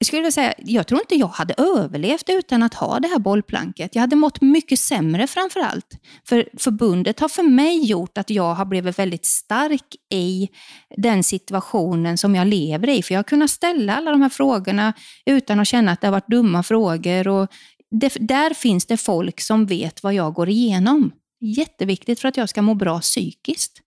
[0.00, 3.94] jag skulle säga, jag tror inte jag hade överlevt utan att ha det här bollplanket.
[3.94, 5.86] Jag hade mått mycket sämre framför allt.
[6.28, 9.84] För förbundet har för mig gjort att jag har blivit väldigt stark
[10.14, 10.48] i
[10.96, 13.02] den situationen som jag lever i.
[13.02, 14.92] För jag har kunnat ställa alla de här frågorna
[15.26, 17.28] utan att känna att det har varit dumma frågor.
[17.28, 17.48] Och
[17.90, 21.12] det, där finns det folk som vet vad jag går igenom.
[21.40, 23.80] Jätteviktigt för att jag ska må bra psykiskt.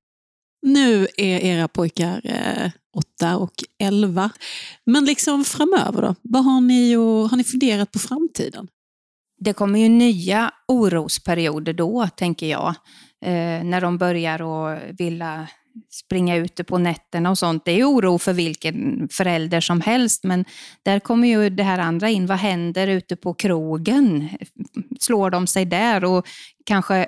[0.62, 2.72] Nu är era pojkar eh,
[3.20, 4.30] 8 och 11.
[4.86, 6.16] Men liksom framöver då?
[6.22, 8.68] Vad har ni, och, har ni funderat på framtiden?
[9.40, 12.76] Det kommer ju nya orosperioder då, tänker jag.
[13.26, 15.48] Eh, när de börjar att vilja
[15.90, 17.66] springa ute på nätterna och sånt.
[17.66, 20.46] Det är oro för vilken förälder som helst, men
[20.84, 22.26] där kommer ju det här andra in.
[22.26, 24.30] Vad händer ute på krogen?
[25.00, 26.28] Slår de sig där och
[26.66, 27.08] kanske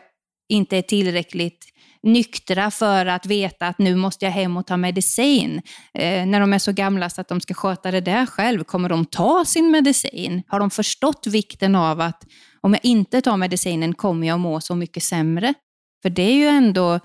[0.49, 1.73] inte är tillräckligt
[2.03, 5.61] nyktra för att veta att nu måste jag hem och ta medicin.
[5.93, 8.89] Eh, när de är så gamla så att de ska sköta det där själv, kommer
[8.89, 10.43] de ta sin medicin?
[10.47, 12.23] Har de förstått vikten av att
[12.61, 15.53] om jag inte tar medicinen kommer jag må så mycket sämre?
[16.01, 16.99] För det är ju ändå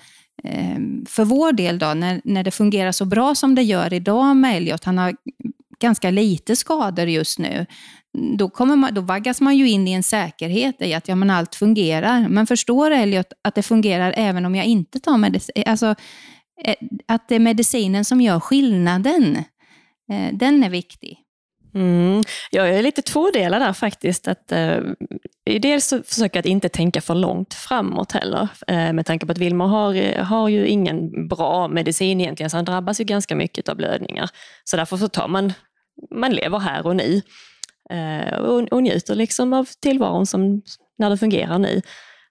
[0.44, 4.36] Ehm, för vår del, då, när, när det fungerar så bra som det gör idag
[4.36, 5.16] med Elliot, han har
[5.80, 7.66] ganska lite skador just nu,
[8.12, 11.30] då, kommer man, då vaggas man ju in i en säkerhet i att ja, men
[11.30, 12.28] allt fungerar.
[12.28, 15.64] Men förstår Elliot att det fungerar även om jag inte tar medicin?
[15.66, 15.94] Alltså,
[16.64, 16.74] eh,
[17.06, 19.36] att det är medicinen som gör skillnaden.
[20.12, 21.18] Eh, den är viktig.
[21.74, 22.22] Mm.
[22.50, 24.28] Jag är lite tvådelad där faktiskt.
[24.28, 24.80] Att, eh,
[25.60, 28.48] dels försöker jag att inte tänka för långt framåt heller.
[28.66, 32.64] Eh, med tanke på att Wilmer har, har ju ingen bra medicin egentligen, så han
[32.64, 34.30] drabbas ju ganska mycket av blödningar.
[34.64, 35.52] Så därför så tar man,
[36.14, 37.22] man lever här och nu.
[37.90, 40.62] Eh, och, och njuter liksom av tillvaron som,
[40.98, 41.82] när det fungerar nu.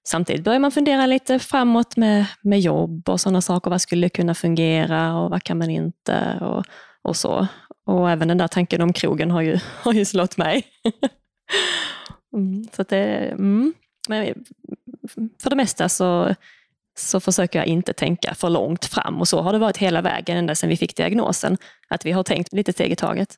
[0.08, 3.69] Samtidigt börjar man fundera lite framåt med, med jobb och sådana saker.
[3.69, 6.39] Vad skulle kunna fungera och vad kan man inte?
[6.41, 6.65] Och,
[7.04, 7.47] och så.
[7.88, 10.63] Och även den där tanken om krogen har ju, har ju slått mig.
[12.34, 13.73] mm, så det, mm.
[14.10, 14.45] Men
[15.41, 16.36] för det mesta så,
[16.97, 20.38] så försöker jag inte tänka för långt fram och så har det varit hela vägen
[20.38, 21.58] ända sedan vi fick diagnosen.
[21.88, 23.36] Att vi har tänkt lite steg i taget.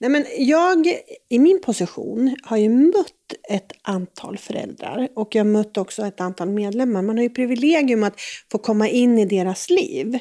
[0.00, 0.86] Nej, men jag
[1.28, 3.12] i min position har ju mött
[3.50, 7.02] ett antal föräldrar och jag har mött också ett antal medlemmar.
[7.02, 8.20] Man har ju privilegium att
[8.52, 10.18] få komma in i deras liv.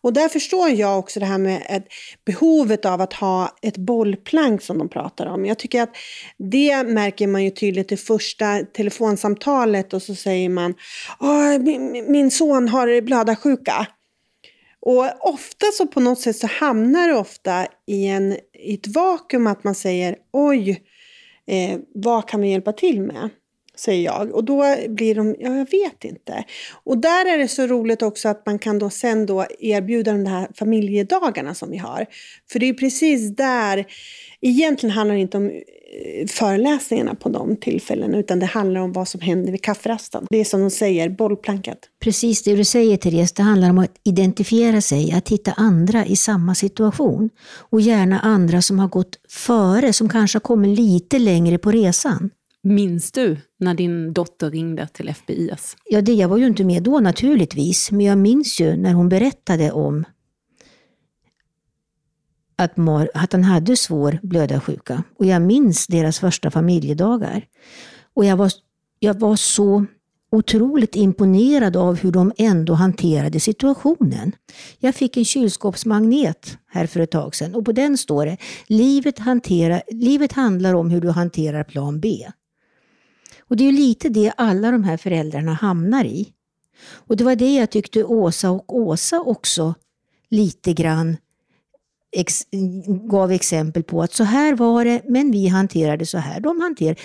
[0.00, 1.84] Och där förstår jag också det här med ett,
[2.26, 5.46] behovet av att ha ett bollplank som de pratar om.
[5.46, 5.96] Jag tycker att
[6.38, 10.74] det märker man ju tydligt i första telefonsamtalet och så säger man
[11.60, 13.86] min, min son har blödarsjuka.
[14.82, 19.46] Och ofta så på något sätt så hamnar det ofta i, en, i ett vakuum
[19.46, 20.82] att man säger oj,
[21.46, 23.30] eh, vad kan vi hjälpa till med?
[23.76, 24.34] säger jag.
[24.34, 26.44] Och då blir de, ja jag vet inte.
[26.84, 30.26] Och där är det så roligt också att man kan då sen då erbjuda de
[30.26, 32.06] här familjedagarna som vi har.
[32.52, 33.84] För det är precis där,
[34.40, 35.62] egentligen handlar det inte om
[36.28, 40.26] föreläsningarna på de tillfällena, utan det handlar om vad som händer vid kafferasten.
[40.30, 41.78] Det är som de säger, bollplanket.
[42.00, 46.16] Precis det du säger Therese, det handlar om att identifiera sig, att hitta andra i
[46.16, 47.30] samma situation.
[47.70, 52.30] Och gärna andra som har gått före, som kanske har kommit lite längre på resan.
[52.64, 55.76] Minns du när din dotter ringde till FBIS?
[55.84, 59.08] Ja, det, jag var ju inte med då naturligtvis, men jag minns ju när hon
[59.08, 60.04] berättade om
[62.62, 65.02] att, Mar, att han hade svår blödarsjuka.
[65.18, 67.44] Och jag minns deras första familjedagar.
[68.14, 68.52] Och jag var,
[68.98, 69.86] jag var så
[70.32, 74.32] otroligt imponerad av hur de ändå hanterade situationen.
[74.78, 79.18] Jag fick en kylskåpsmagnet här för ett tag sedan och på den står det livet,
[79.18, 82.26] hantera, livet handlar om hur du hanterar plan B.
[83.40, 86.28] Och det är ju lite det alla de här föräldrarna hamnar i.
[86.92, 89.74] Och det var det jag tyckte Åsa och Åsa också
[90.30, 91.16] lite grann
[92.16, 92.42] ex
[93.10, 96.40] gav exempel på att så här var det, men vi hanterade så här.
[96.40, 97.00] De hanter,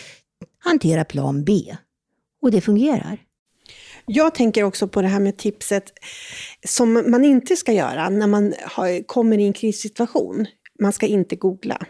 [0.60, 1.76] hanterar plan B.
[2.42, 3.18] Och det fungerar.
[4.06, 5.94] Jag tänker också på det här med tipset
[6.68, 10.46] som man inte ska göra när man har, kommer i en krissituation.
[10.80, 11.86] Man ska inte googla.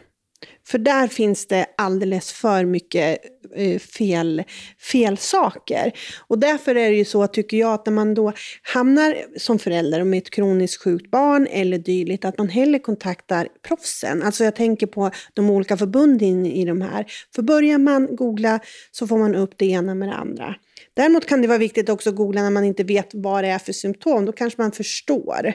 [0.67, 3.19] För där finns det alldeles för mycket
[3.56, 4.43] eh, fel,
[4.91, 5.91] fel saker.
[6.28, 10.04] Och därför är det ju så, tycker jag, att när man då hamnar som förälder
[10.04, 14.23] med ett kroniskt sjukt barn eller dylikt, att man hellre kontaktar proffsen.
[14.23, 17.06] Alltså jag tänker på de olika förbunden i de här.
[17.36, 18.60] För börjar man googla
[18.91, 20.56] så får man upp det ena med det andra.
[20.93, 23.60] Däremot kan det vara viktigt också att googla när man inte vet vad det är
[23.60, 24.26] för symptom.
[24.26, 25.54] Då kanske man förstår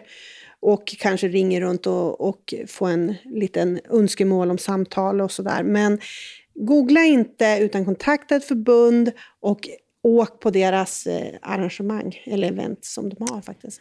[0.63, 5.63] och kanske ringer runt och, och får en liten önskemål om samtal och sådär.
[5.63, 6.01] Men
[6.55, 9.69] googla inte utan kontakta ett förbund och
[10.03, 13.81] åk på deras eh, arrangemang eller event som de har faktiskt.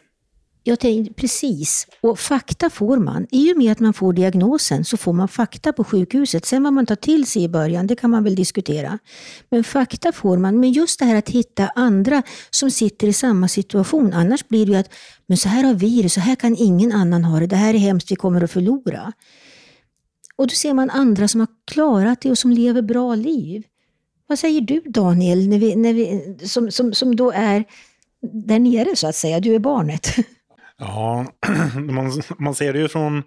[0.64, 1.86] Jag tänkte, precis.
[2.00, 3.26] Och fakta får man.
[3.30, 6.46] I och med att man får diagnosen så får man fakta på sjukhuset.
[6.46, 8.98] Sen vad man tar till sig i början, det kan man väl diskutera.
[9.50, 10.60] Men fakta får man.
[10.60, 14.12] Men just det här att hitta andra som sitter i samma situation.
[14.12, 14.92] Annars blir det ju att,
[15.26, 17.46] men så här har vi det, så här kan ingen annan ha det.
[17.46, 19.12] Det här är hemskt, vi kommer att förlora.
[20.36, 23.62] Och då ser man andra som har klarat det och som lever bra liv.
[24.26, 27.64] Vad säger du Daniel, när vi, när vi, som, som, som då är
[28.32, 30.06] där nere så att säga, du är barnet?
[30.82, 31.26] Ja,
[31.80, 33.22] man, man ser det ju från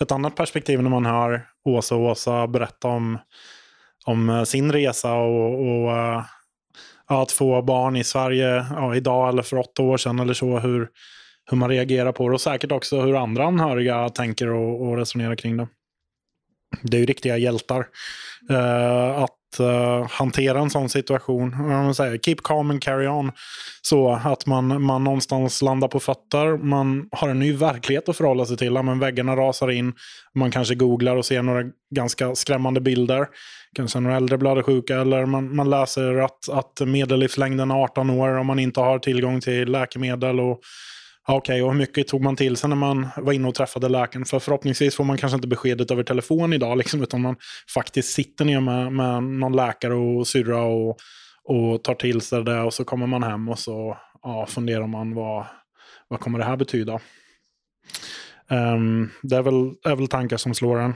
[0.00, 3.18] ett annat perspektiv när man hör Åsa och Åsa berätta om,
[4.06, 6.24] om eh, sin resa och, och eh,
[7.06, 10.58] att få barn i Sverige ja, idag eller för åtta år sedan eller så.
[10.58, 10.88] Hur,
[11.50, 15.34] hur man reagerar på det och säkert också hur andra anhöriga tänker och, och resonerar
[15.34, 15.68] kring det.
[16.82, 17.86] Det är ju riktiga hjältar.
[18.50, 21.68] Eh, att uh, hantera en sån situation.
[21.68, 23.32] Man säger, keep calm and carry on.
[23.82, 26.56] Så att man, man någonstans landar på fötter.
[26.56, 28.72] Man har en ny verklighet att förhålla sig till.
[28.72, 29.92] Men väggarna rasar in.
[30.34, 31.62] Man kanske googlar och ser några
[31.94, 33.26] ganska skrämmande bilder.
[33.76, 35.00] Kanske några äldre blödarsjuka.
[35.00, 39.40] Eller man, man läser att, att medellivslängden är 18 år om man inte har tillgång
[39.40, 40.40] till läkemedel.
[40.40, 40.60] och
[41.28, 43.88] Okej, okay, och hur mycket tog man till sig när man var inne och träffade
[43.88, 44.24] läkaren?
[44.24, 47.36] För förhoppningsvis får man kanske inte beskedet över telefon idag, liksom, utan man
[47.74, 50.98] faktiskt sitter ner med, med någon läkare och syrra och,
[51.44, 55.14] och tar till sig det och så kommer man hem och så ja, funderar man
[55.14, 55.46] vad,
[56.08, 57.00] vad kommer det här betyda?
[58.50, 60.94] Um, det är väl, är väl tankar som slår en.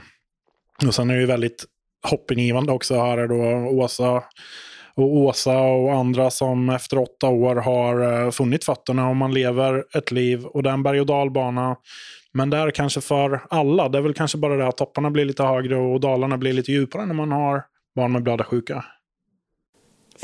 [0.87, 1.65] Och sen är det ju väldigt
[2.07, 4.23] hoppingivande också att höra då Åsa
[4.99, 9.83] och Åsa och andra som efter åtta år har eh, funnit fötterna och man lever
[9.97, 11.75] ett liv och det är en berg och dalbana.
[12.33, 13.89] Men det är kanske för alla.
[13.89, 16.71] Det är väl kanske bara det att topparna blir lite högre och dalarna blir lite
[16.71, 17.63] djupare när man har
[17.95, 18.85] barn med blödarsjuka.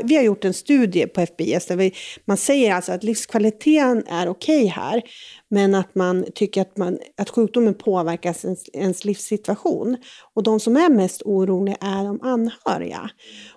[0.02, 4.28] Vi har gjort en studie på FBS där vi, man säger alltså att livskvaliteten är
[4.28, 5.02] okej okay här,
[5.50, 9.96] men att man tycker att, man, att sjukdomen påverkar ens, ens livssituation.
[10.34, 13.10] Och de som är mest oroliga är de anhöriga.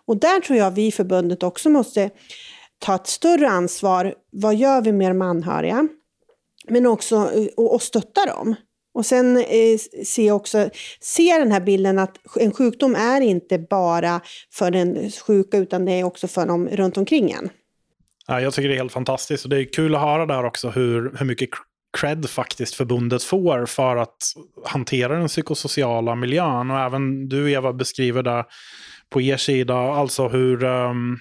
[0.05, 2.09] Och där tror jag vi i förbundet också måste
[2.79, 4.13] ta ett större ansvar.
[4.31, 5.87] Vad gör vi med de anhöriga?
[6.67, 8.55] Men också och, och stötta dem.
[8.93, 14.21] Och sen eh, se också, se den här bilden att en sjukdom är inte bara
[14.53, 17.49] för den sjuka utan det är också för dem runt omkring en.
[18.27, 20.69] Ja, jag tycker det är helt fantastiskt och det är kul att höra där också
[20.69, 21.49] hur, hur mycket
[21.97, 24.17] cred faktiskt förbundet får för att
[24.65, 26.71] hantera den psykosociala miljön.
[26.71, 28.45] Och även du Eva beskriver det
[29.09, 31.19] på er sida, alltså hur, um,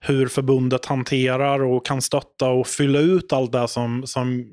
[0.00, 4.44] hur förbundet hanterar och kan stötta och fylla ut allt det som, som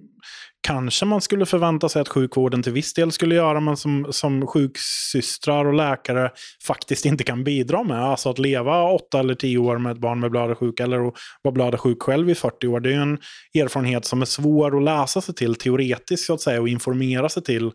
[0.61, 4.47] kanske man skulle förvänta sig att sjukvården till viss del skulle göra, men som, som
[4.47, 6.31] sjuksystrar och läkare
[6.67, 8.03] faktiskt inte kan bidra med.
[8.03, 11.53] Alltså att leva åtta eller tio år med ett barn med blödarsjuka eller att vara
[11.53, 12.79] blödarsjuk själv i 40 år.
[12.79, 13.17] Det är ju en
[13.53, 17.43] erfarenhet som är svår att läsa sig till teoretiskt så att säga och informera sig
[17.43, 17.71] till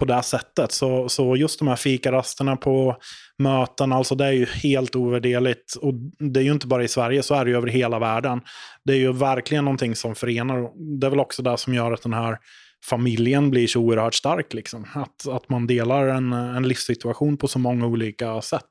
[0.00, 0.72] på det sättet.
[0.72, 2.96] Så, så just de här fikarasterna på
[3.38, 5.74] möten, alltså det är ju helt ovärderligt.
[5.74, 8.40] Och det är ju inte bara i Sverige, så är det ju över hela världen.
[8.84, 10.70] Det är ju verkligen någonting som förenar.
[11.00, 12.38] Det är väl också det som gör att den här
[12.84, 14.54] familjen blir så oerhört stark.
[14.54, 14.86] Liksom.
[14.94, 18.64] Att, att man delar en, en livssituation på så många olika sätt.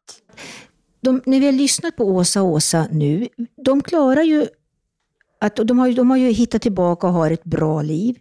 [1.01, 3.27] De, när vi har lyssnat på Åsa och Åsa nu,
[3.65, 4.47] de klarar ju
[5.41, 8.15] att de, har, de har ju hittat tillbaka och har ett bra liv.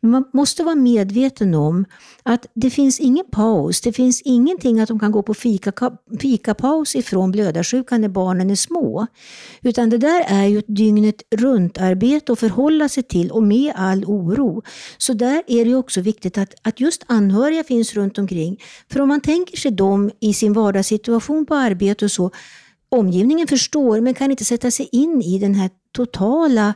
[0.00, 1.84] Men man måste vara medveten om
[2.22, 3.80] att det finns ingen paus.
[3.80, 5.72] Det finns ingenting att de kan gå på fika,
[6.20, 9.06] fikapaus ifrån blödarsjukan när barnen är små.
[9.62, 14.04] Utan det där är ju ett dygnet runt-arbete att förhålla sig till och med all
[14.04, 14.62] oro.
[14.98, 18.60] Så där är det också viktigt att, att just anhöriga finns runt omkring.
[18.92, 22.30] För om man tänker sig dem i sin vardagssituation på arbete och så,
[22.98, 26.74] omgivningen förstår men kan inte sätta sig in i den här totala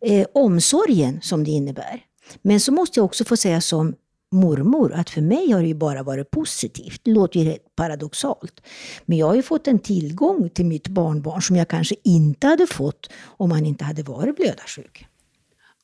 [0.00, 2.00] eh, omsorgen som det innebär.
[2.42, 3.94] Men så måste jag också få säga som
[4.32, 7.00] mormor att för mig har det ju bara varit positivt.
[7.04, 8.60] Det låter ju paradoxalt.
[9.04, 12.66] Men jag har ju fått en tillgång till mitt barnbarn som jag kanske inte hade
[12.66, 15.06] fått om man inte hade varit blödarsjuk.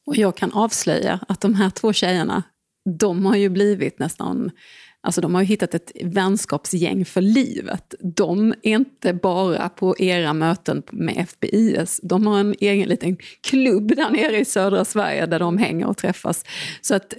[0.07, 2.43] Och jag kan avslöja att de här två tjejerna,
[2.99, 4.51] de har ju blivit nästan
[5.03, 7.95] Alltså de har ju hittat ett vänskapsgäng för livet.
[8.17, 12.01] De är inte bara på era möten med FBIS.
[12.03, 15.97] De har en egen liten klubb där nere i södra Sverige där de hänger och
[15.97, 16.45] träffas.
[16.81, 17.15] Så att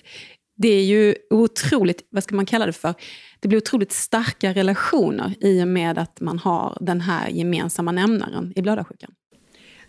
[0.57, 2.93] det är ju otroligt, vad ska man kalla det för?
[3.39, 8.53] Det blir otroligt starka relationer i och med att man har den här gemensamma nämnaren
[8.55, 9.11] i blödarsjukan.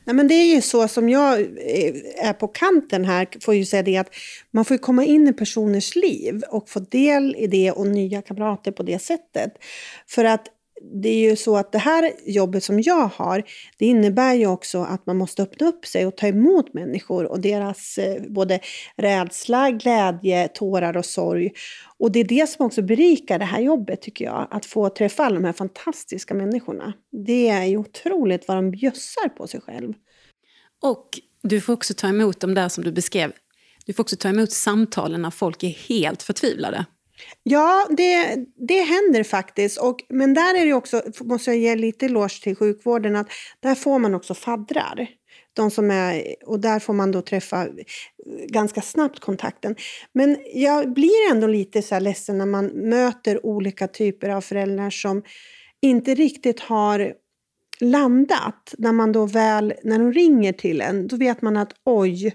[0.05, 3.65] Nej, men det är ju så som jag eh, är på kanten här, får ju
[3.65, 4.15] säga det att
[4.51, 8.73] man får komma in i personers liv och få del i det och nya kamrater
[8.73, 9.53] på det sättet.
[10.07, 10.47] För att
[11.03, 13.43] det är ju så att det här jobbet som jag har,
[13.79, 17.41] det innebär ju också att man måste öppna upp sig och ta emot människor och
[17.41, 18.61] deras eh, både
[18.97, 21.51] rädsla, glädje, tårar och sorg.
[21.99, 25.25] Och det är det som också berikar det här jobbet tycker jag, att få träffa
[25.25, 26.93] alla de här fantastiska människorna.
[27.27, 29.93] Det är ju otroligt vad de bjössar på sig själv.
[30.83, 31.09] Och
[31.43, 33.33] du får också ta emot de där som du beskrev,
[33.87, 36.87] du får också ta emot samtalen när folk är helt förtvivlade.
[37.43, 38.37] Ja, det,
[38.69, 39.79] det händer faktiskt.
[39.79, 43.29] Och, men där är det också, måste jag ge lite eloge till sjukvården, att
[43.61, 45.09] där får man också faddrar.
[45.55, 47.71] De som är, och där får man då träffa eh,
[48.49, 49.77] ganska snabbt kontakten.
[50.13, 54.91] Men jag blir ändå lite så här ledsen när man möter olika typer av föräldrar
[54.91, 55.23] som
[55.83, 57.13] inte riktigt har
[57.81, 58.75] landat.
[58.79, 62.33] När man då väl, när de ringer till en, då vet man att oj,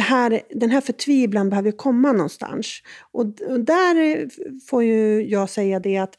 [0.00, 2.82] här, den här förtvivlan behöver komma någonstans.
[3.12, 4.28] Och, och där
[4.68, 6.14] får ju jag säga det att,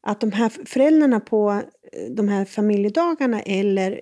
[0.00, 1.50] att de här föräldrarna på
[1.92, 4.00] eh, de här familjedagarna eller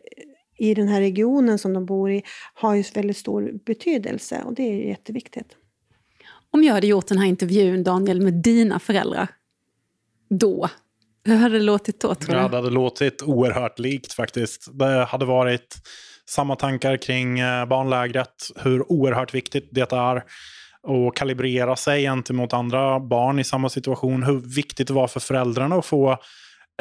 [0.58, 2.22] i den här regionen som de bor i
[2.54, 5.56] har ju väldigt stor betydelse och det är jätteviktigt.
[6.50, 9.28] Om jag hade gjort den här intervjun, Daniel, med dina föräldrar,
[10.30, 10.68] då,
[11.24, 12.48] hur hade det låtit då tror du?
[12.48, 14.78] Det hade låtit oerhört likt faktiskt.
[14.78, 15.76] Det hade varit
[16.30, 23.00] samma tankar kring eh, barnlägret, hur oerhört viktigt det är att kalibrera sig gentemot andra
[23.00, 24.22] barn i samma situation.
[24.22, 26.18] Hur viktigt det var för föräldrarna att få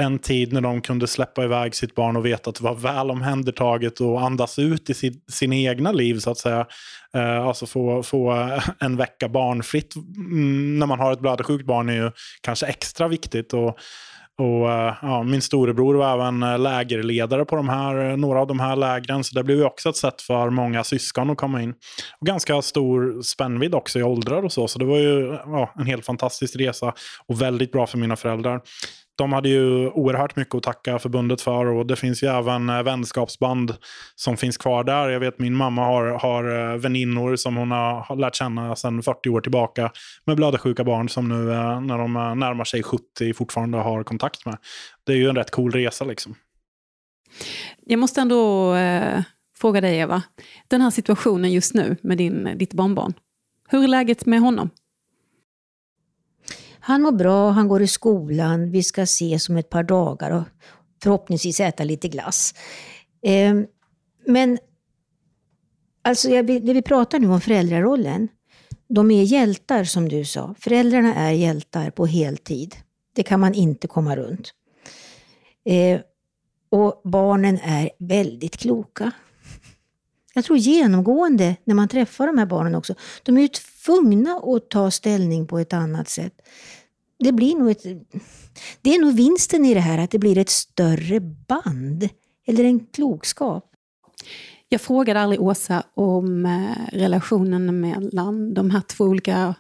[0.02, 3.12] en tid när de kunde släppa iväg sitt barn och veta att det var väl
[3.12, 6.68] omhändertaget och andas ut i sin, sina egna liv så att säga.
[7.14, 11.94] Eh, alltså få, få en vecka barnfritt mm, när man har ett blödarsjukt barn är
[11.94, 13.54] ju kanske extra viktigt.
[13.54, 13.78] Och,
[14.40, 18.48] och, eh, ja, min storebror var även eh, lägerledare på de här, eh, några av
[18.48, 21.74] de här lägren, så det blev också ett sätt för många syskon att komma in.
[22.20, 25.86] Och ganska stor spännvidd också i åldrar och så, så det var ju ja, en
[25.86, 26.94] helt fantastisk resa
[27.28, 28.62] och väldigt bra för mina föräldrar
[29.20, 32.84] de hade ju oerhört mycket att tacka förbundet för och det finns ju även eh,
[32.84, 33.74] vänskapsband
[34.16, 35.10] som finns kvar där.
[35.10, 39.30] Jag vet min mamma har, har eh, väninnor som hon har lärt känna sedan 40
[39.30, 39.92] år tillbaka
[40.26, 44.58] med blödarsjuka barn som nu eh, när de närmar sig 70 fortfarande har kontakt med.
[45.04, 46.36] Det är ju en rätt cool resa liksom.
[47.86, 49.24] Jag måste ändå eh,
[49.58, 50.24] fråga dig Eva,
[50.68, 53.14] den här situationen just nu med din, ditt barnbarn.
[53.70, 54.70] Hur är läget med honom?
[56.90, 60.44] Han mår bra, han går i skolan, vi ska ses om ett par dagar och
[61.04, 62.54] förhoppningsvis äta lite glass.
[63.22, 63.56] Eh,
[64.26, 64.58] men
[66.02, 68.28] alltså, jag, det vi pratar nu om föräldrarollen,
[68.88, 70.56] de är hjältar som du sa.
[70.60, 72.76] Föräldrarna är hjältar på heltid.
[73.16, 74.54] Det kan man inte komma runt.
[75.66, 76.00] Eh,
[76.70, 79.12] och barnen är väldigt kloka.
[80.34, 84.70] Jag tror genomgående när man träffar de här barnen också, de är ju tvungna att
[84.70, 86.34] ta ställning på ett annat sätt.
[87.20, 87.84] Det, blir nog ett,
[88.82, 92.10] det är nog vinsten i det här, att det blir ett större band.
[92.48, 93.66] Eller en klokskap.
[94.70, 99.56] Jag frågade aldrig Åsa om eh, relationen mellan de här två olika...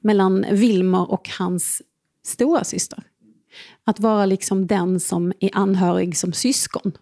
[0.00, 1.82] Mellan Wilmer och hans
[2.26, 3.02] stora syster.
[3.84, 6.92] Att vara liksom den som är anhörig som syskon.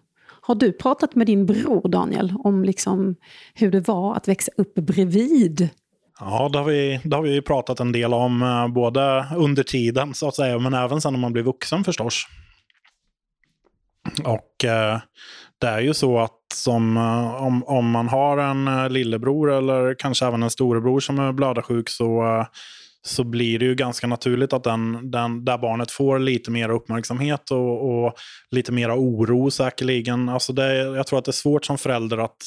[0.41, 3.15] Har du pratat med din bror Daniel om liksom
[3.53, 5.69] hur det var att växa upp bredvid?
[6.19, 10.13] Ja, det har, vi, det har vi pratat en del om, eh, både under tiden
[10.13, 12.25] så att säga, men även sen när man blir vuxen förstås.
[14.23, 14.99] Och eh,
[15.61, 19.95] det är ju så att som, eh, om, om man har en eh, lillebror eller
[19.99, 22.45] kanske även en storebror som är blödarsjuk så,
[23.01, 27.51] så blir det ju ganska naturligt att den, den, där barnet får lite mer uppmärksamhet
[27.51, 28.13] och, och
[28.51, 30.29] lite mer oro säkerligen.
[30.29, 32.37] Alltså det, jag tror att det är svårt som förälder att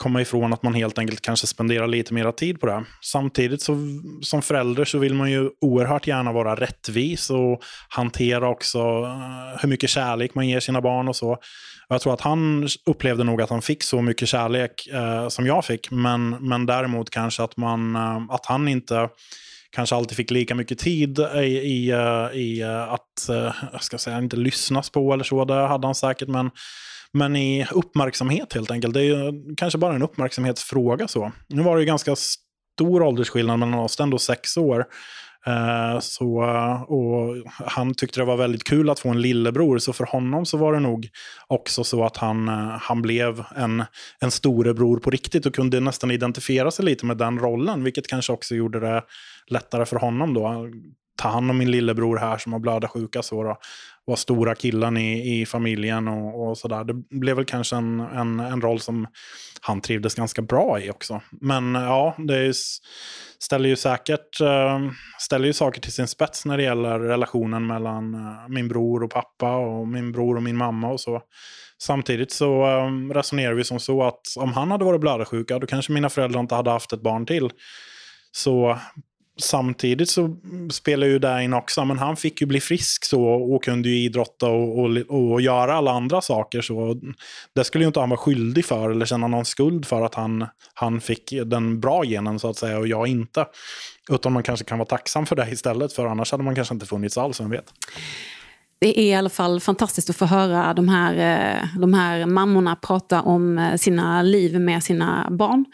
[0.00, 2.84] komma ifrån att man helt enkelt kanske spenderar lite mer tid på det.
[3.02, 3.76] Samtidigt så,
[4.22, 9.68] som förälder så vill man ju oerhört gärna vara rättvis och hantera också eh, hur
[9.68, 11.38] mycket kärlek man ger sina barn och så.
[11.88, 15.64] Jag tror att han upplevde nog att han fick så mycket kärlek eh, som jag
[15.64, 19.08] fick, men, men däremot kanske att, man, eh, att han inte
[19.70, 23.28] kanske alltid fick lika mycket tid i, i, eh, i eh, att,
[23.72, 25.44] jag ska säga, inte lyssnas på eller så.
[25.44, 26.50] Det hade han säkert, men,
[27.12, 28.94] men i uppmärksamhet helt enkelt.
[28.94, 31.32] Det är ju kanske bara en uppmärksamhetsfråga så.
[31.48, 34.86] Nu var det ju ganska stor åldersskillnad mellan oss, ändå sex år.
[35.46, 36.40] Eh, så,
[36.88, 37.36] och
[37.66, 40.72] han tyckte det var väldigt kul att få en lillebror, så för honom så var
[40.72, 41.08] det nog
[41.46, 43.84] också så att han, eh, han blev en,
[44.20, 48.32] en storebror på riktigt och kunde nästan identifiera sig lite med den rollen, vilket kanske
[48.32, 49.02] också gjorde det
[49.46, 50.68] lättare för honom då.
[51.18, 53.58] Ta hand om min lillebror här som har blödarsjuka, så då,
[54.04, 56.84] var stora killen i, i familjen och, och sådär.
[56.84, 59.06] Det blev väl kanske en, en, en roll som
[59.60, 61.20] han trivdes ganska bra i också.
[61.40, 62.52] Men ja, det är
[63.42, 64.80] ställer ju säkert eh,
[65.18, 69.10] ställer ju saker till sin spets när det gäller relationen mellan eh, min bror och
[69.10, 71.22] pappa och min bror och min mamma och så.
[71.82, 75.92] Samtidigt så eh, resonerar vi som så att om han hade varit blödarsjuka då kanske
[75.92, 77.50] mina föräldrar inte hade haft ett barn till.
[78.32, 78.78] Så
[79.42, 80.36] samtidigt så
[80.70, 83.96] spelar ju det in också, men han fick ju bli frisk så och kunde ju
[83.96, 86.60] idrotta och, och, och göra alla andra saker.
[86.60, 87.00] Så
[87.54, 90.46] det skulle ju inte han vara skyldig för eller känna någon skuld för att han,
[90.74, 93.46] han fick den bra genen så att säga och jag inte.
[94.10, 96.86] Utan man kanske kan vara tacksam för det istället, för annars hade man kanske inte
[96.86, 97.72] funnits alls, vem vet.
[98.80, 102.76] Det är i alla fall fantastiskt att få höra de här, eh, de här mammorna
[102.76, 105.64] prata om eh, sina liv med sina barn.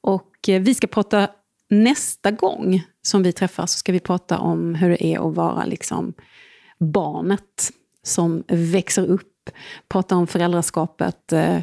[0.00, 1.28] Och eh, vi ska prata
[1.68, 5.64] nästa gång som vi träffas så ska vi prata om hur det är att vara
[5.64, 6.12] liksom
[6.78, 9.50] barnet som växer upp.
[9.88, 11.60] Prata om föräldraskapet, eh,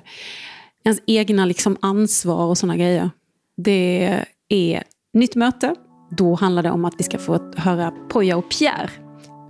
[0.84, 3.10] ens egna liksom ansvar och sådana grejer.
[3.58, 4.84] Det är
[5.14, 5.76] nytt möte.
[6.12, 8.90] Då handlar det om att vi ska få höra Poja och Pierre.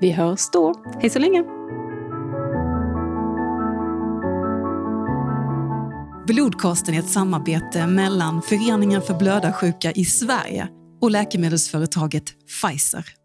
[0.02, 0.74] Vi hörs då.
[1.02, 1.44] Hej så länge!
[6.28, 10.68] Blodkosten är ett samarbete mellan Föreningen för blödarsjuka i Sverige
[11.02, 13.23] och läkemedelsföretaget Pfizer.